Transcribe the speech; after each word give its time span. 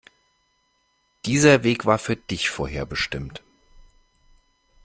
Dieser 1.27 1.61
Weg 1.63 1.85
war 1.85 1.99
für 1.99 2.15
dich 2.15 2.49
vorherbestimmt. 2.49 3.43